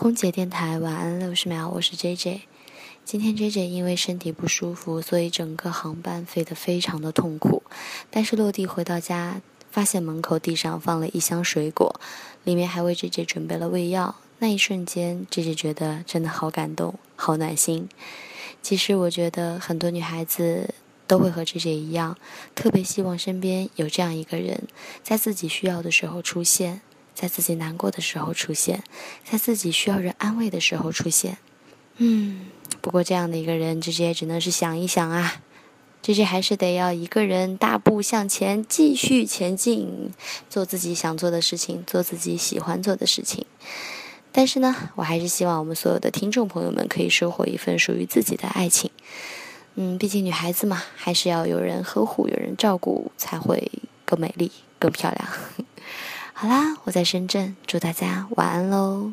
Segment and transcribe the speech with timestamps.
[0.00, 2.42] 空姐电台晚安六十秒，我是 J J。
[3.04, 7.64] 今天 J J 因为身体不舒服，所以整个航班飞得非常的痛苦。
[8.08, 9.40] 但是落地回到家，
[9.72, 12.00] 发现门口地上放了一箱水果，
[12.44, 14.14] 里面还为 J J 准备了胃药。
[14.38, 17.88] 那一瞬间，J J 觉得真的好感动，好暖心。
[18.62, 20.72] 其实我觉得很多女孩子
[21.08, 22.16] 都会和 J J 一样，
[22.54, 24.68] 特别希望身边有这样一个人，
[25.02, 26.82] 在自己需要的时候出现。
[27.20, 28.84] 在自己难过的时候出现，
[29.24, 31.38] 在自己需要人安慰的时候出现。
[31.96, 32.46] 嗯，
[32.80, 35.42] 不过这样的一个人，直接只能是想一想啊，
[36.00, 40.12] 直接还是得要一个人大步向前，继续前进，
[40.48, 43.44] 做自己想做的事情，做自己喜欢做的事情。
[44.30, 48.92] 但是呢，我还是希望我们所有的听众朋友们可以收获一份属于自己的爱情。
[49.74, 53.72] 嗯，毕竟女孩子嘛，还是要有人呵护、有人照顾，才会
[54.04, 55.28] 更美丽、更漂亮。
[56.40, 59.12] 好啦，我在深圳，祝大家晚安喽。